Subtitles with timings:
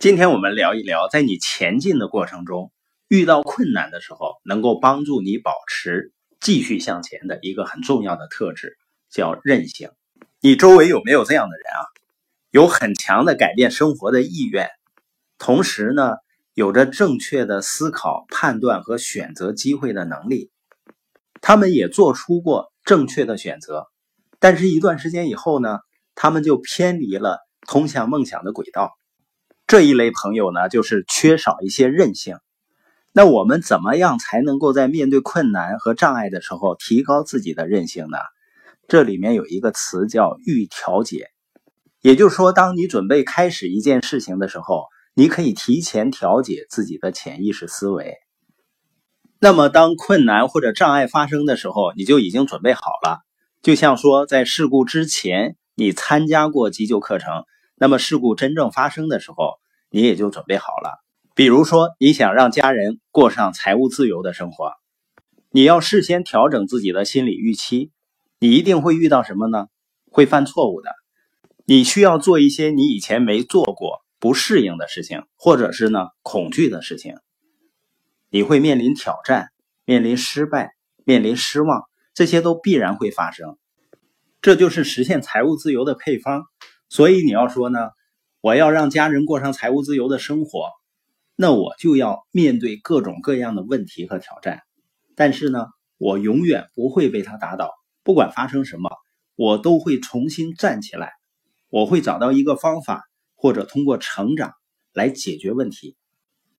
[0.00, 2.72] 今天我们聊一聊，在你前进的过程中
[3.06, 8.78] 遇到困难的时候，能够帮助你保持继续向前的一个很重要的特质，
[9.10, 9.90] 叫韧性。
[10.40, 11.84] 你周围有没有这样的人啊？
[12.50, 14.70] 有很强的改变生活的意愿，
[15.36, 16.14] 同时呢，
[16.54, 20.50] 有着正确的思考、判断和选择机会的能力。
[21.42, 23.86] 他们也做出过正确的选择，
[24.38, 25.80] 但是一段时间以后呢，
[26.14, 27.38] 他们就偏离了
[27.68, 28.96] 通向梦想的轨道。
[29.70, 32.38] 这一类朋友呢，就是缺少一些韧性。
[33.12, 38.18] 那我们怎么样才能够在面对困难和障碍的时候提高自己的韧性呢？
[38.88, 41.28] 这里面有一个词叫预调节，
[42.00, 48.16] 也就是说，当你准备开始一件事情的时候，你可以提前调节自己的潜意识思维。
[49.38, 53.20] 那么，当困难或者障碍发生的时候，你就已经准备好了。
[53.62, 57.44] 就像说，在事故之前，你参加过急救课程。
[57.82, 59.54] 那么事故真正发生的时候，
[59.88, 61.02] 你也就准备好了。
[61.34, 64.74] 比如说，你想让家人过上财务自由的生活，
[65.50, 67.90] 你要事先调整自己的心理预期。
[68.38, 69.68] 你一定会遇到什么呢？
[70.10, 70.90] 会犯错误的。
[71.64, 77.14] 你需要做一些你以前没做过、不适应的事情，或者是呢恐惧的事情。
[78.28, 79.48] 你会面临挑战，
[79.86, 80.72] 面临失败，
[81.06, 83.56] 面临失望，这些都必然会发生。
[84.42, 86.44] 这就是实现财务自由的配方。
[86.90, 87.78] 所以你要说呢，
[88.40, 90.66] 我要让家人过上财务自由的生活，
[91.36, 94.60] 那我就要面对各种各样的问题和挑战。
[95.14, 95.66] 但是呢，
[95.98, 97.70] 我永远不会被他打倒，
[98.02, 98.90] 不管发生什么，
[99.36, 101.12] 我都会重新站起来。
[101.68, 103.04] 我会找到一个方法，
[103.36, 104.52] 或者通过成长
[104.92, 105.96] 来解决问题。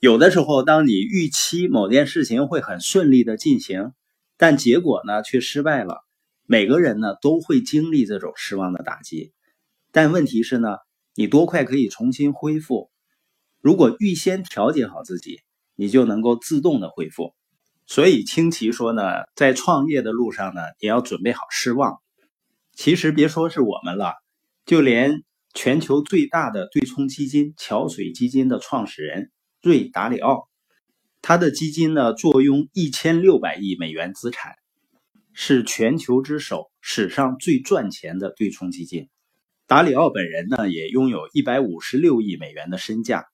[0.00, 3.92] 有的时候，当你预期某件事情会很顺利的进行，
[4.36, 6.00] 但结果呢却失败了，
[6.46, 9.32] 每个人呢都会经历这种失望的打击。
[9.96, 10.76] 但问题是呢，
[11.14, 12.90] 你多快可以重新恢复？
[13.62, 15.40] 如果预先调节好自己，
[15.74, 17.34] 你就能够自动的恢复。
[17.86, 19.02] 所以清奇说呢，
[19.34, 21.96] 在创业的路上呢，也要准备好失望。
[22.74, 24.12] 其实别说是我们了，
[24.66, 25.22] 就连
[25.54, 29.30] 全球最大的对冲基金桥水基金的创始人
[29.62, 30.46] 瑞达里奥，
[31.22, 34.56] 他的基金呢坐拥一千六百亿美元资产，
[35.32, 39.08] 是全球之首，史上最赚钱的对冲基金。
[39.68, 43.26] 达里奥本人呢，也拥有一百五十六亿美元的身价，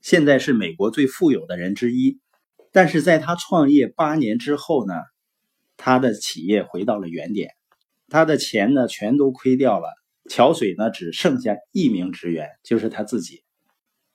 [0.00, 2.20] 现在是美国最富有的人之一。
[2.70, 4.94] 但是在他创业八年之后呢，
[5.76, 7.54] 他的企业回到了原点，
[8.08, 9.88] 他的钱呢全都亏掉了。
[10.28, 13.42] 桥水呢只剩下一名职员，就是他自己。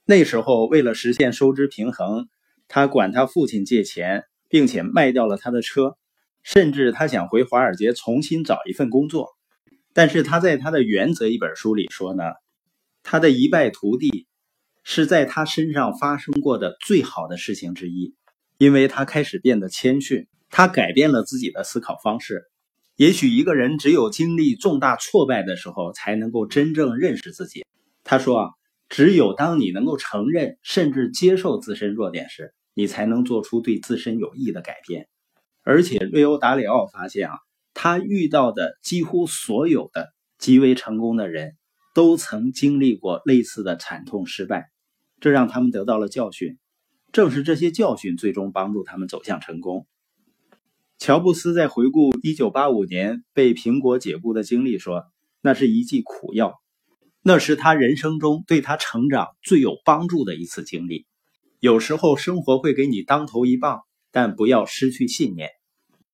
[0.05, 2.29] 那时候为了实现收支平衡，
[2.69, 5.97] 他管他父亲借钱，并且卖掉了他的车，
[6.41, 9.34] 甚至他想回华尔街重新找一份工作。
[9.95, 12.23] 但是他在他的《原则》一本书里说呢，
[13.01, 14.27] 他的一败涂地
[14.83, 18.13] 是在他身上发生过的最好的事情之一，
[18.57, 22.43] 因为他开始变得谦逊，他改变了自己的思考方式。
[22.97, 27.65] 也许一个人只有经历重大挫败的时候，才能够真正认识自己。
[28.03, 28.49] 他说啊，
[28.89, 35.07] 只有当你能够承认甚至接受自身弱点时，你才能做出对自身有益的改变。
[35.63, 37.37] 而且瑞欧达里奥发现啊。
[37.85, 41.55] 他遇到的几乎所有的极为成功的人，
[41.93, 44.71] 都曾经历过类似的惨痛失败，
[45.19, 46.57] 这让他们得到了教训。
[47.11, 49.85] 正是这些教训，最终帮助他们走向成功。
[50.97, 55.03] 乔布斯在回顾1985年被苹果解雇的经历说
[55.39, 56.55] ：“那是一剂苦药，
[57.21, 61.05] 那是他人生中对他成长最有帮助的一次经历。
[61.59, 65.51] 有时候生活会给你当头一棒，但不要失去信念。”